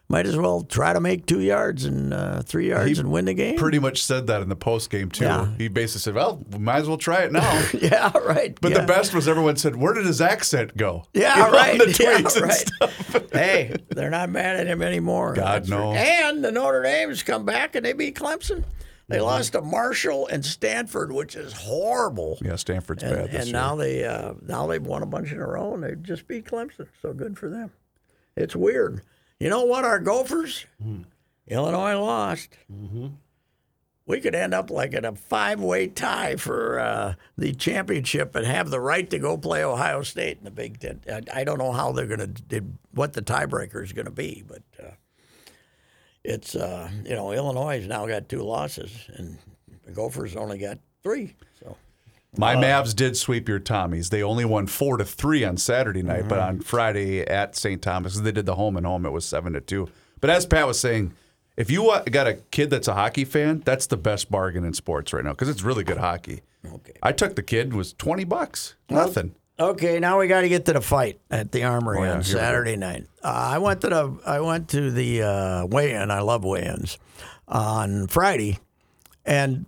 [0.09, 3.25] might as well try to make two yards and uh, three yards He and win
[3.25, 3.57] the game.
[3.57, 5.23] Pretty much said that in the post game too.
[5.23, 5.47] Yeah.
[5.57, 8.57] He basically said, "Well, we might as well try it now." yeah, right.
[8.61, 8.81] But yeah.
[8.81, 11.79] the best was everyone said, "Where did his accent go?" Yeah, right.
[11.79, 12.53] The yeah, tweets and right.
[12.53, 13.25] stuff.
[13.33, 15.33] hey, they're not mad at him anymore.
[15.33, 15.93] God, no.
[15.93, 18.65] And the Notre Dame's come back and they beat Clemson.
[19.13, 19.25] They Mm-hmm.
[19.27, 22.37] lost to Marshall and Stanford, which is horrible.
[22.41, 23.53] Yeah, Stanford's And, bad this and year.
[23.53, 26.45] now they uh, now they've won a bunch in a row and they just beat
[26.45, 26.87] Clemson.
[27.01, 27.71] So good for them.
[28.35, 29.01] It's weird.
[29.39, 29.85] You know what?
[29.85, 30.65] Our Gophers,
[31.47, 32.57] Illinois lost.
[34.05, 38.69] We could end up like in a five-way tie for uh, the championship and have
[38.69, 40.99] the right to go play Ohio State in the Big Ten.
[41.09, 44.43] I, I don't know how they're going to what the tiebreaker is going to be,
[44.45, 44.91] but uh,
[46.23, 49.37] it's uh, you know Illinois has now got two losses and
[49.85, 51.35] the Gophers only got three.
[51.59, 51.75] So.
[52.37, 54.09] My Mavs did sweep your Tommies.
[54.09, 56.47] They only won four to three on Saturday night, but Mm-hmm.
[56.49, 57.79] on Friday at St.
[57.81, 59.05] Thomas, they did the home and home.
[59.05, 59.87] It was seven to two.
[60.19, 61.13] But as Pat was saying,
[61.57, 65.13] if you got a kid that's a hockey fan, that's the best bargain in sports
[65.13, 66.41] right now because it's really good hockey.
[66.65, 66.93] Okay.
[67.03, 69.35] I took the kid it was twenty bucks, nothing.
[69.63, 72.23] Okay, now we got to get to the fight at the Armory Oh, yeah, on.
[72.23, 73.05] Saturday night.
[73.23, 76.11] Uh, I went to the I went to the uh, weigh-in.
[76.11, 76.97] I love weigh-ins
[77.47, 78.59] on Friday,
[79.25, 79.65] and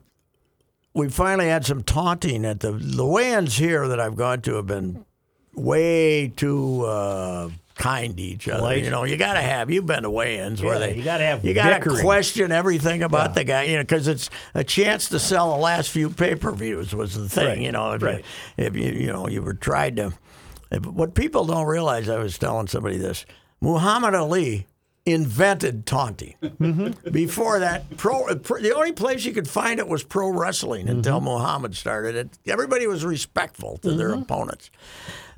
[0.93, 4.67] we finally had some taunting at the the weigh-ins here that I've gone to have
[4.67, 5.05] been
[5.53, 8.59] way too uh, kind to each other.
[8.59, 8.83] Polite.
[8.83, 9.69] You know, you got to have.
[9.69, 13.35] You've been to weigh-ins where they you gotta have you got to question everything about
[13.35, 13.63] the guy.
[13.63, 17.47] You know, because it's a chance to sell the last few pay-per-views was the thing.
[17.47, 18.23] Right, You know, if right.
[18.57, 20.13] you if you you know you were tried to
[20.83, 23.25] what people don't realize, I was telling somebody this
[23.61, 24.67] Muhammad Ali
[25.05, 26.33] invented taunting.
[26.41, 27.11] Mm-hmm.
[27.11, 31.17] Before that, pro, pro- the only place you could find it was pro wrestling until
[31.17, 31.25] mm-hmm.
[31.25, 32.29] Muhammad started it.
[32.47, 34.23] Everybody was respectful to their mm-hmm.
[34.23, 34.71] opponents.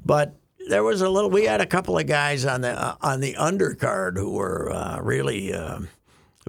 [0.05, 0.35] But
[0.67, 1.29] there was a little.
[1.29, 4.99] We had a couple of guys on the uh, on the undercard who were uh,
[5.01, 5.79] really uh,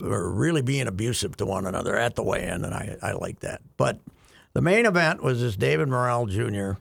[0.00, 3.62] were really being abusive to one another at the weigh-in, and I I like that.
[3.76, 4.00] But
[4.52, 6.72] the main event was this David Morrell Jr.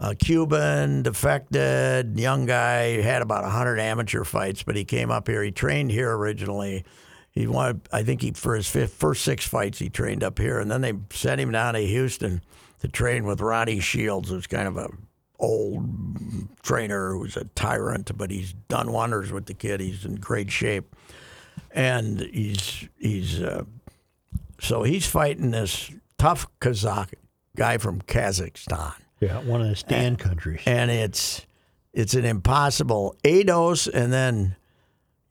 [0.00, 5.42] A Cuban, defected, young guy, had about 100 amateur fights, but he came up here.
[5.42, 6.84] He trained here originally.
[7.32, 10.60] He wanted, I think he for his fifth, first six fights he trained up here,
[10.60, 12.42] and then they sent him down to Houston
[12.80, 14.88] to train with Ronnie Shields, who's kind of a
[15.38, 15.86] old
[16.62, 19.80] trainer who's a tyrant, but he's done wonders with the kid.
[19.80, 20.94] He's in great shape,
[21.70, 23.64] and he's he's uh,
[24.60, 27.14] so he's fighting this tough Kazakh
[27.56, 30.60] guy from Kazakhstan Yeah, one of the stand countries.
[30.66, 31.46] and it's
[31.92, 34.56] it's an impossible Aidos and then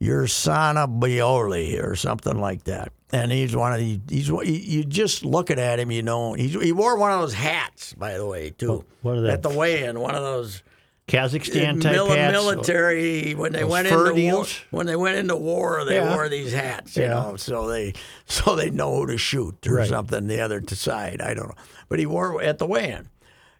[0.02, 2.92] Ursana Bioli or something like that.
[3.10, 6.34] And he's one of the he's you- just looking at him, you know.
[6.34, 8.84] He's, he wore one of those hats, by the way, too.
[9.02, 9.30] What are they?
[9.30, 10.62] At the weigh-in, one of those
[11.06, 12.32] Kazakhstan uh, type mili- hats.
[12.32, 16.14] military when they went into war, when they went into war they Yeah.
[16.14, 17.08] wore these hats you Yeah.
[17.14, 17.94] know so they
[18.26, 19.88] so they know who to shoot or Right.
[19.88, 21.54] something the other side I don't know
[21.88, 23.08] but he wore at the weigh-in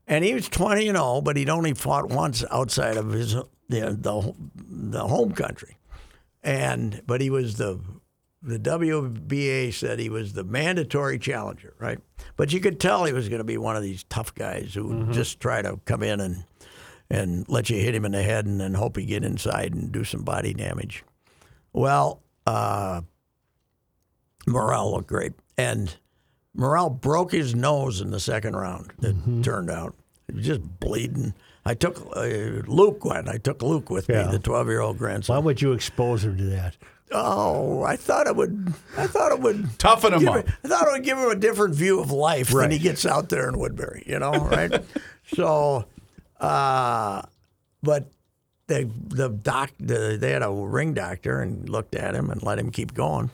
[0.06, 3.96] and he was 20 and all, but he'd only fought once outside of his the
[3.98, 4.34] the,
[4.68, 5.78] the home country
[6.42, 7.80] and but he was the
[8.42, 11.98] the WBA said he was the mandatory challenger, right?
[12.36, 14.86] But you could tell he was going to be one of these tough guys who
[14.88, 16.44] would just try to come in and
[17.10, 19.90] and let you hit him in the head and then hope he get inside and
[19.90, 21.04] do some body damage.
[21.72, 23.00] Well, uh,
[24.46, 25.96] Morrell looked great, and
[26.54, 28.92] Morrell broke his nose in the second round.
[29.02, 29.94] It turned out
[30.36, 31.34] just bleeding.
[31.64, 32.22] I took uh,
[32.66, 33.28] Luke went.
[33.28, 34.26] I took Luke with Yeah.
[34.26, 35.36] me, the twelve-year-old grandson.
[35.36, 36.76] Why would you expose him to that?
[37.10, 38.72] Oh, I thought it would.
[38.96, 40.36] I thought it would Toughen him up.
[40.36, 43.06] it- I thought it would give him a different view of life when he gets
[43.06, 44.04] out there in Woodbury.
[44.06, 44.82] You know, right?
[45.34, 45.86] so,
[46.40, 47.22] uh,
[47.82, 48.08] but
[48.66, 52.58] the the doc, the, they had a ring doctor and looked at him and let
[52.58, 53.30] him keep going.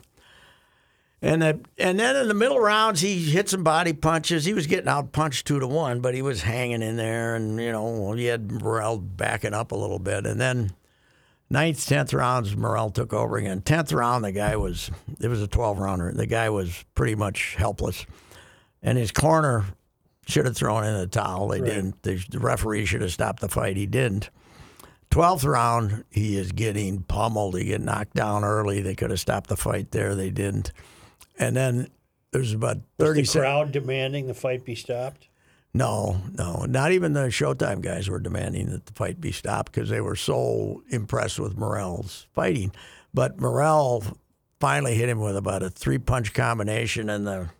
[1.24, 4.44] And the, and then in the middle rounds, he hit some body punches.
[4.44, 7.58] He was getting out punched two to one, but he was hanging in there, and
[7.58, 10.26] you know he had Morrell backing up a little bit.
[10.26, 10.74] And then
[11.48, 13.62] ninth, tenth rounds, Morrell took over again.
[13.62, 16.12] Tenth round, the guy was it was a twelve rounder.
[16.12, 18.04] The guy was pretty much helpless,
[18.82, 19.64] and his corner
[20.26, 21.48] should have thrown in the towel.
[21.48, 22.02] They didn't.
[22.02, 23.78] The referee should have stopped the fight.
[23.78, 24.28] He didn't.
[25.08, 27.56] Twelfth round, he is getting pummeled.
[27.56, 28.82] He get knocked down early.
[28.82, 30.14] They could have stopped the fight there.
[30.14, 30.70] They didn't.
[31.38, 31.88] And then
[32.30, 33.42] there's about Was thirty the seconds.
[33.42, 35.28] crowd demanding the fight be stopped?
[35.76, 39.90] No, no, not even the Showtime guys were demanding that the fight be stopped because
[39.90, 42.70] they were so impressed with Morrell's fighting.
[43.12, 44.04] But Morel
[44.60, 47.50] finally hit him with about a three punch combination, and the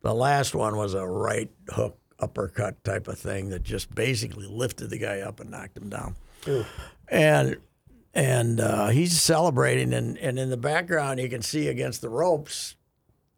[0.00, 4.88] the last one was a right hook uppercut type of thing that just basically lifted
[4.88, 6.16] the guy up and knocked him down.
[7.08, 7.58] And
[8.14, 12.76] and uh, he's celebrating, and, and in the background you can see against the ropes,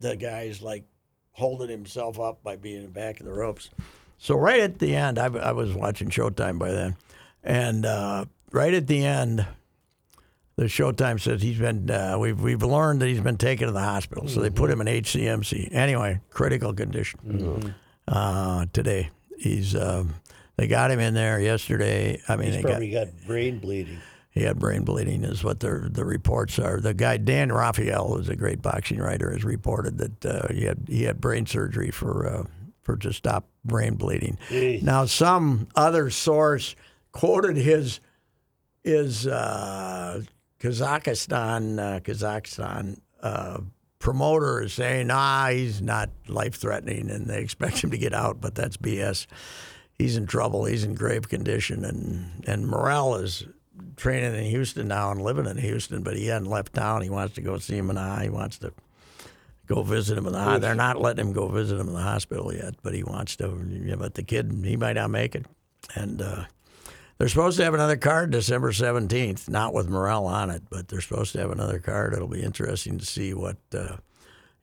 [0.04, 0.84] the guy's like
[1.32, 3.70] holding himself up by being in the back of the ropes.
[4.18, 6.96] So right at the end, I, I was watching Showtime by then,
[7.42, 9.46] and uh, right at the end,
[10.56, 11.90] the Showtime says he's been.
[11.90, 14.80] Uh, we've we've learned that he's been taken to the hospital, so they put him
[14.80, 15.74] in HCMC.
[15.74, 17.74] Anyway, critical condition
[18.06, 19.10] uh, today.
[19.38, 19.74] He's.
[19.74, 20.14] Um,
[20.56, 22.20] they got him in there yesterday.
[22.28, 23.98] I mean, He's they got, probably got brain bleeding.
[24.34, 26.80] He had brain bleeding, is what the the reports are.
[26.80, 30.86] The guy Dan Rafael, who's a great boxing writer, has reported that uh, he had
[30.88, 32.44] he had brain surgery for uh,
[32.82, 34.36] for to stop brain bleeding.
[34.48, 34.82] Jeez.
[34.82, 36.74] Now, some other source
[37.12, 38.00] quoted his
[38.82, 40.22] his uh,
[40.58, 43.60] Kazakhstan uh, Kazakhstan uh,
[44.00, 48.40] promoter as saying, "Ah, he's not life threatening, and they expect him to get out."
[48.40, 49.28] But that's BS.
[49.96, 50.64] He's in trouble.
[50.64, 53.46] He's in grave condition, and and Morrell is
[53.96, 57.02] training in Houston now and living in Houston, but he hadn't left town.
[57.02, 58.24] He wants to go see him in the eye.
[58.24, 58.72] He wants to
[59.66, 60.60] go visit him in the hospital.
[60.60, 63.60] They're not letting him go visit him in the hospital yet, but he wants to.
[63.84, 65.46] Yeah, but the kid, he might not make it.
[65.94, 66.44] And uh,
[67.18, 71.00] they're supposed to have another card December 17th, not with Morrell on it, but they're
[71.00, 72.14] supposed to have another card.
[72.14, 73.56] It'll be interesting to see what.
[73.72, 73.96] Uh,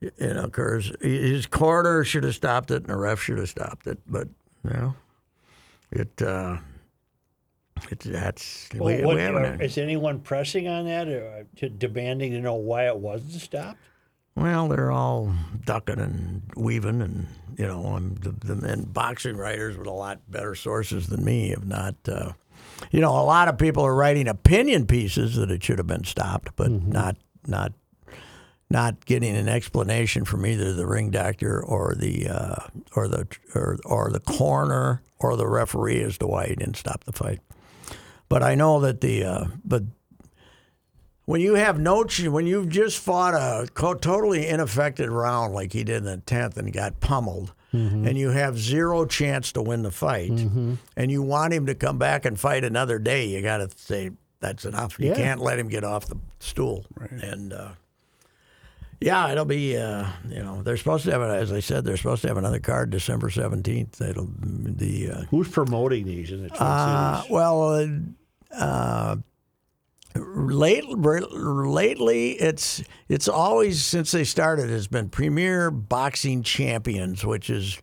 [0.02, 0.92] you know, occurs.
[1.00, 4.00] His quarter should have stopped it, and the ref should have stopped it.
[4.08, 4.28] But
[4.64, 4.96] you know,
[5.92, 6.58] it uh,
[7.90, 12.88] it that's what, are- is anyone pressing on that or to, demanding to know why
[12.88, 13.80] it wasn't stopped?
[14.36, 15.34] Well, they're all
[15.66, 20.20] ducking and weaving, and you know, and the, the and boxing writers with a lot
[20.30, 22.32] better sources than me have not uh,
[22.90, 26.04] you know, a lot of people are writing opinion pieces that it should have been
[26.04, 27.74] stopped, but not not
[28.70, 32.56] not getting an explanation from either the ring doctor or the uh,
[32.96, 37.04] or the or, or the coroner or the referee as to why he didn't stop
[37.04, 37.40] the fight.
[38.32, 39.84] But I know that the uh, but
[41.26, 45.74] when you have no ch- when you've just fought a co- totally ineffective round like
[45.74, 49.82] he did in the tenth and got pummeled, and you have zero chance to win
[49.84, 53.58] the fight, and you want him to come back and fight another day, you got
[53.58, 55.00] to say that's enough.
[55.00, 55.16] You Yeah.
[55.16, 56.86] can't let him get off the stool.
[57.22, 57.70] And uh,
[59.00, 62.24] yeah, it'll be uh, you know they're supposed to have as I said they're supposed
[62.24, 64.02] to have another card December seventeenth.
[64.02, 67.32] It'll the uh, Who's promoting these in the Twin uh, Cities?
[67.32, 67.90] well,
[68.54, 69.18] uh,
[70.16, 77.80] late, lately, it's it's always since they started has been Premier Boxing Champions, which is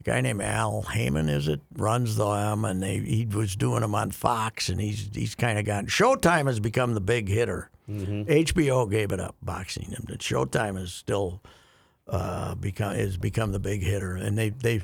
[0.00, 1.28] a guy named Al Haymon.
[1.28, 5.34] Is it runs them, and they he was doing them on Fox, and he's he's
[5.34, 7.70] kind of gotten Showtime has become the big hitter.
[7.88, 11.42] HBO gave it up boxing, and Showtime is still
[12.08, 14.82] uh, become has become the big hitter, and they they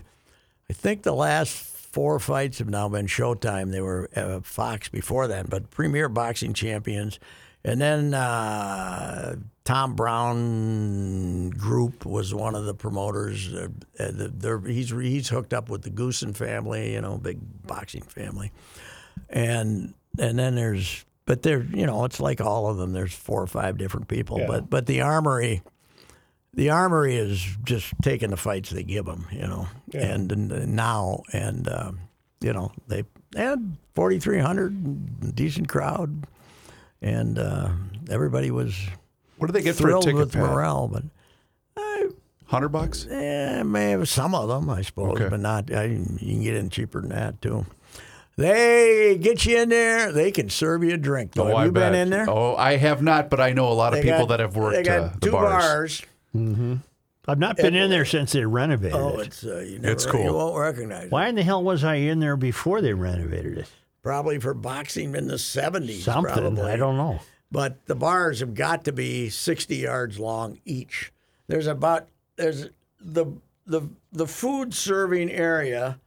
[0.69, 3.73] I think the last four fights have now been Showtime.
[3.73, 7.19] They were uh, Fox before then, but Premier Boxing Champions.
[7.65, 9.35] And then uh,
[9.65, 13.53] Tom Brown Group was one of the promoters.
[13.53, 13.67] Uh,
[13.99, 18.03] uh, the- they're- he's he's hooked up with the Goossen family, you know, big boxing
[18.03, 18.53] family.
[19.29, 22.93] And and then there's, but there, you know, it's like all of them.
[22.93, 24.39] There's four or five different people.
[24.47, 25.63] But but the Armory,
[26.59, 31.23] the armory is just taking the fights they give them, you know, and, and now
[31.33, 32.01] and um,
[32.41, 33.05] you know they
[33.37, 36.27] had forty three hundred, decent crowd,
[37.01, 37.71] and uh,
[38.11, 38.77] everybody was
[39.37, 40.43] What do they get for a thrilled ticket, with Pat?
[40.43, 40.89] Morrell.
[40.89, 41.05] But
[42.47, 43.07] Hundred bucks?
[43.11, 45.29] eh, may have some of them, I suppose, Okay.
[45.29, 45.71] but not.
[45.71, 47.67] I, you can get in cheaper than that too.
[48.37, 50.13] They get you in there.
[50.13, 51.33] They can serve you a drink.
[51.33, 51.45] Though.
[51.45, 51.95] Oh, have I you been bet.
[51.95, 52.25] in there?
[52.29, 54.57] Oh, I have not, but I know a lot of They people got- that have
[54.57, 56.03] worked They got uh, the two bars.
[57.27, 59.27] I've not been in there since they renovated Oh, it.
[59.27, 60.25] it's uh, you never, It's cool.
[60.25, 61.13] You won't recognize it.
[61.13, 63.71] Why in the hell was I in there before they renovated it?
[64.03, 66.05] Probably for boxing in the seventies.
[66.05, 66.33] Something.
[66.33, 66.71] Probably.
[66.73, 67.21] I don't know.
[67.53, 71.13] But the bars have got to be sixty yards long each.
[71.49, 72.69] There's about there's
[73.01, 73.27] the
[73.67, 75.99] the the food serving area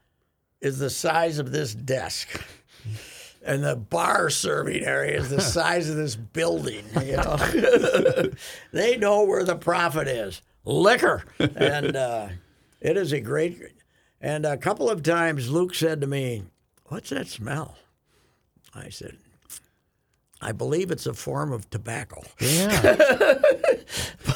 [0.62, 2.30] is the size of this desk.
[3.44, 6.86] And the bar serving area is the size of this building.
[7.04, 7.38] You know,
[8.72, 10.42] they know where the profit is.
[10.64, 12.28] Liquor, and uh,
[12.80, 13.60] it is a great.
[14.22, 16.44] And a couple of times, Luke said to me,
[16.86, 17.78] "What's that smell?"
[18.76, 19.18] I said,
[20.40, 23.40] "I believe it's a form of tobacco." Yeah.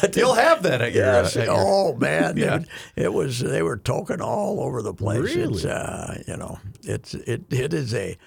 [0.02, 1.06] But You'll have that at your.
[1.06, 1.38] Yes.
[1.48, 2.56] oh man, Yeah.
[2.62, 3.40] it, it was.
[3.40, 5.36] They were token all over the place.
[5.36, 5.70] It's Really?
[5.72, 8.18] uh, you know, it's it it is a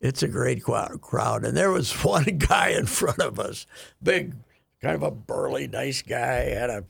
[0.00, 1.44] it's a great crowd.
[1.44, 3.66] And there was one guy in front of us,
[4.02, 4.34] big,
[4.80, 6.50] kind of a burly, nice guy.
[6.50, 6.84] Had a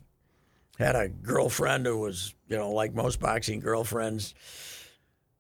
[0.79, 4.35] had a girlfriend who was you know like most boxing girlfriends,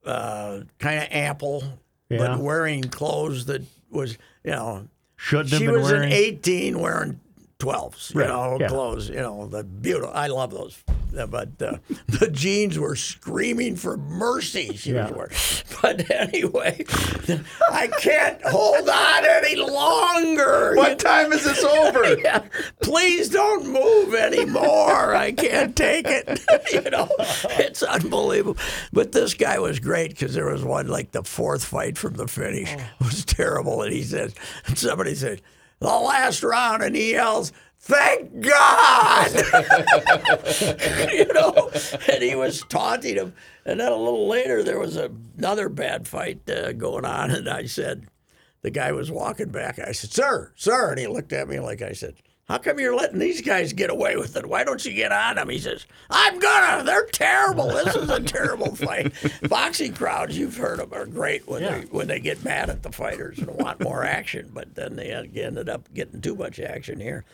[0.04, 1.62] uh, kind of ample,
[2.08, 2.18] Yeah.
[2.18, 6.12] but wearing clothes that was you know Shouldn't have she been was wearing.
[6.12, 7.20] an 18 wearing
[7.68, 8.68] 12s, you Right, know, yeah.
[8.68, 10.12] clothes, you know, the beautiful.
[10.14, 10.78] I love those.
[11.18, 15.08] Uh, But uh, the jeans were screaming for mercy she Yeah.
[15.10, 15.32] was wearing.
[15.82, 16.84] But anyway,
[17.70, 20.74] I can't hold on any longer.
[20.76, 22.04] What time is this over?
[22.18, 22.42] Yeah,
[22.80, 25.14] please don't move anymore.
[25.14, 26.40] I can't take it.
[26.72, 28.56] you know, it's unbelievable.
[28.92, 32.26] But this guy was great because there was one like the fourth fight from the
[32.28, 34.34] finish was terrible, and he says,
[34.66, 35.42] and somebody said,
[35.80, 37.52] the last round, and he yells.
[37.80, 39.32] Thank God!
[41.12, 41.70] you know,
[42.12, 43.34] and he was taunting him.
[43.64, 47.66] And then a little later, there was another bad fight uh, going on, and I
[47.66, 48.08] said,
[48.62, 49.78] the guy was walking back.
[49.78, 52.16] I said, "Sir, sir," and he looked at me like I said,
[52.48, 54.46] "How come you're letting these guys get away with it?
[54.46, 56.84] Why don't you get on them?" He says, "I'm gonna.
[56.84, 57.68] They're terrible.
[57.68, 59.12] This is a terrible fight."
[59.48, 62.82] Boxing crowds, you've heard of them, are great when they when they get mad at
[62.82, 67.00] the fighters and want more action, but then they ended up getting too much action
[67.00, 67.24] here.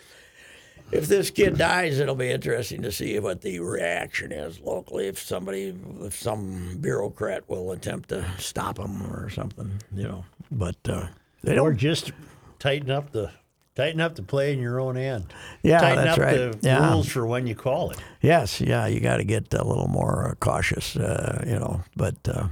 [0.93, 5.07] If this kid dies, it'll be interesting to see what the reaction is locally.
[5.09, 10.25] If somebody, if some bureaucrat will attempt to stop him or something, you know.
[10.51, 11.07] But uh,
[11.43, 11.79] they or don't.
[11.79, 12.13] just
[12.59, 13.31] tighten up the
[13.75, 15.27] tighten up the play in your own end.
[15.63, 16.37] Yeah, tighten that's up right.
[16.53, 16.91] the Yeah.
[16.93, 17.99] rules for when you call it.
[18.21, 21.83] Yes, yeah, you got to get a little more uh, cautious, uh, you know.
[21.97, 22.49] But uh,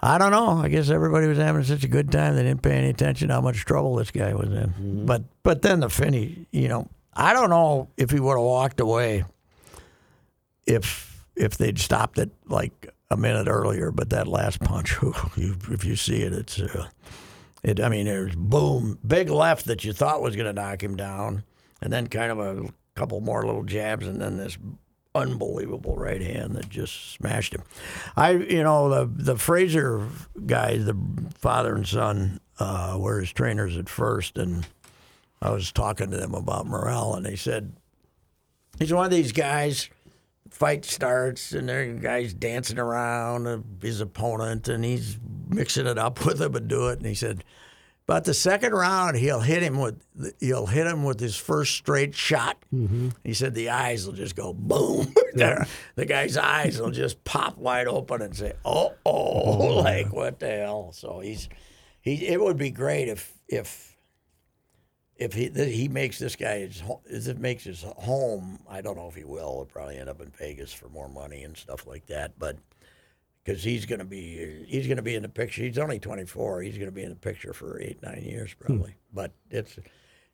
[0.00, 0.48] I don't know.
[0.58, 3.40] I guess everybody was having such a good time they didn't pay any attention how
[3.40, 5.04] much trouble this guy was in.
[5.06, 8.80] But but then the finish, you know, I don't know if he would have walked
[8.80, 9.24] away
[10.66, 14.96] if if they'd stopped it like a minute earlier, but that last punch,
[15.36, 16.86] if you see it, it's uh,
[17.64, 17.80] it.
[17.80, 21.42] I mean, there's boom, big left that you thought was going to knock him down,
[21.82, 24.56] and then kind of a couple more little jabs, and then this
[25.14, 27.62] unbelievable right hand that just smashed him.
[28.16, 30.06] I, you know, the the Fraser
[30.46, 30.96] guys, the
[31.38, 34.66] father and son, uh, were his trainers at first, and
[35.40, 37.74] I was talking to them about Morrell, and they said
[38.78, 39.88] he's one of these guys.
[40.54, 46.24] Fight starts, and there guys dancing around uh, his opponent, and he's mixing it up
[46.24, 46.98] with him and do it.
[46.98, 47.42] And he said,
[48.06, 50.00] but the second round, he'll hit him with
[50.38, 52.58] he'll hit him with his first straight shot.
[52.72, 53.10] Mm-hmm.
[53.24, 55.14] He said the eyes will just go boom.
[55.34, 60.48] the guy's eyes will just pop wide open and say, "Oh, oh, like what the
[60.48, 61.48] hell?" So he's
[62.02, 62.26] he.
[62.26, 63.93] It would be great if if
[65.16, 68.58] if he he makes this guy his, ho- if it makes his home.
[68.68, 69.54] I don't know if he will.
[69.54, 72.38] He'll probably end up in Vegas for more money and stuff like that.
[72.38, 72.58] But
[73.44, 75.62] because he's going to be he's going to be in the picture.
[75.62, 76.62] He's only 24.
[76.62, 78.66] He's going to be in the picture for eight nine years hmm.
[78.66, 78.94] probably.
[79.12, 79.78] But it's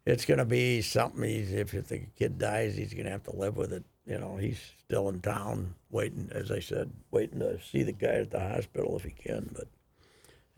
[0.07, 1.23] it's going to be something.
[1.23, 3.85] He's, if, if the kid dies, he's going to have to live with it.
[4.07, 8.15] You know, he's still in town waiting, as I said, waiting to see the guy
[8.15, 9.51] at the hospital if he can.
[9.55, 9.69] But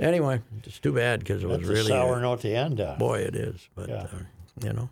[0.02, 2.98] anyway, it's too bad because it was That's really a sour note to end on.
[2.98, 3.68] boy, it is.
[3.74, 3.94] But Yeah.
[4.02, 4.08] uh,
[4.62, 4.90] you know.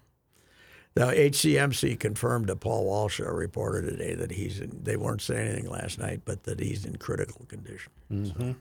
[0.95, 5.47] The HCMC confirmed to Paul Walsh, a reporter today, that he's in, they weren't saying
[5.49, 8.57] anything last night, but that he's in critical condition.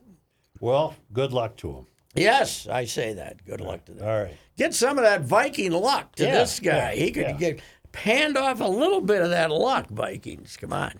[0.59, 1.85] Well, good luck to him.
[2.15, 3.43] Yes, I say that.
[3.45, 4.07] Good luck to them.
[4.07, 4.35] All right.
[4.57, 6.75] Get some of that Viking luck to Yeah, this guy.
[6.77, 7.31] yeah, he could yeah.
[7.33, 10.55] get panned off a little bit of that luck, Vikings.
[10.57, 10.99] Come on.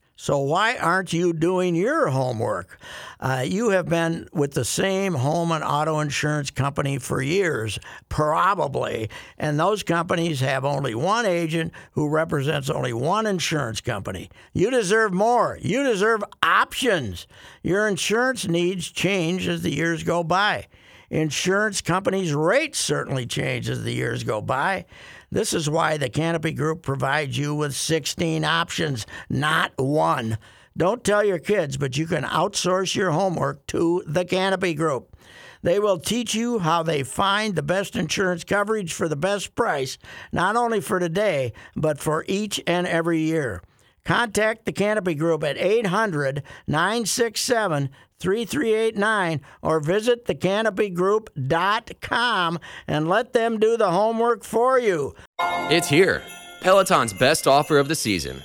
[0.21, 2.77] So, why aren't you doing your homework?
[3.19, 9.09] Uh, you have been with the same home and auto insurance company for years, probably,
[9.39, 14.29] and those companies have only one agent who represents only one insurance company.
[14.53, 15.57] You deserve more.
[15.59, 17.25] You deserve options.
[17.63, 20.67] Your insurance needs change as the years go by.
[21.09, 24.85] Insurance companies' rates certainly change as the years go by.
[25.33, 30.37] This is why the Canopy Group provides you with 16 options, not one.
[30.75, 35.15] Don't tell your kids, but you can outsource your homework to the Canopy Group.
[35.63, 39.97] They will teach you how they find the best insurance coverage for the best price,
[40.33, 43.61] not only for today, but for each and every year.
[44.03, 47.89] Contact the Canopy Group at 800 967
[48.21, 55.13] 3389 or visit thecanopygroup.com and let them do the homework for you.
[55.39, 56.23] It's here.
[56.61, 58.41] Peloton's best offer of the season.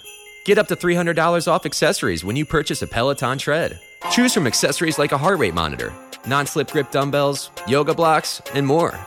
[0.47, 3.79] Get up to $300 off accessories when you purchase a Peloton tread.
[4.11, 5.93] Choose from accessories like a heart rate monitor,
[6.27, 8.99] non slip grip dumbbells, yoga blocks, and more.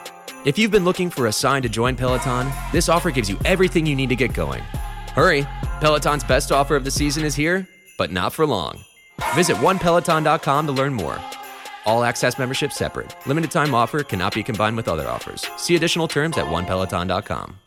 [0.45, 3.86] If you've been looking for a sign to join Peloton, this offer gives you everything
[3.86, 4.61] you need to get going.
[5.13, 5.47] Hurry!
[5.80, 7.67] Peloton's best offer of the season is here,
[7.97, 8.84] but not for long.
[9.34, 11.20] Visit onepeloton.com to learn more.
[11.86, 13.15] All access membership separate.
[13.26, 15.47] Limited time offer cannot be combined with other offers.
[15.57, 17.59] See additional terms at onepeloton.com.